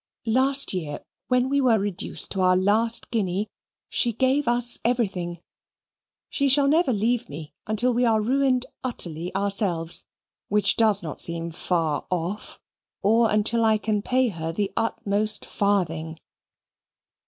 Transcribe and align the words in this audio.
Last 0.25 0.73
year, 0.73 1.01
when 1.27 1.47
we 1.47 1.61
were 1.61 1.77
reduced 1.77 2.31
to 2.31 2.41
our 2.41 2.57
last 2.57 3.11
guinea, 3.11 3.51
she 3.87 4.11
gave 4.11 4.47
us 4.47 4.79
everything. 4.83 5.41
She 6.27 6.49
shall 6.49 6.67
never 6.67 6.91
leave 6.91 7.29
me, 7.29 7.53
until 7.67 7.93
we 7.93 8.03
are 8.03 8.19
ruined 8.19 8.65
utterly 8.83 9.29
ourselves, 9.35 10.05
which 10.47 10.75
does 10.75 11.03
not 11.03 11.21
seem 11.21 11.51
far 11.51 12.07
off, 12.09 12.59
or 13.03 13.29
until 13.29 13.63
I 13.63 13.77
can 13.77 14.01
pay 14.01 14.29
her 14.29 14.51
the 14.51 14.71
utmost 14.75 15.45
farthing." 15.45 16.17